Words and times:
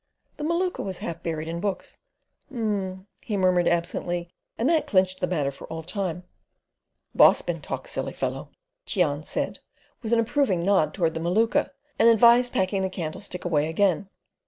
The 0.37 0.43
Maluka 0.43 0.81
was 0.83 0.97
half 0.97 1.21
buried 1.21 1.47
in 1.47 1.59
books. 1.59 1.99
"Um," 2.51 3.05
he 3.21 3.37
murmured 3.37 3.67
absently, 3.67 4.31
and 4.57 4.67
that 4.67 4.87
clinched 4.87 5.19
the 5.19 5.27
matter 5.27 5.51
for 5.51 5.67
all 5.67 5.83
time. 5.83 6.23
"Boss 7.13 7.43
bin 7.43 7.61
talk 7.61 7.87
silly 7.87 8.13
fellow" 8.13 8.49
Cheon 8.87 9.23
said, 9.23 9.59
with 10.01 10.11
an 10.11 10.17
approving 10.19 10.63
nod 10.65 10.95
toward 10.95 11.13
the 11.13 11.19
Maluka, 11.19 11.69
and 11.99 12.09
advised 12.09 12.51
packing 12.51 12.81
the 12.81 12.89
candlestick 12.89 13.45
away 13.45 13.67
again. 13.69 14.09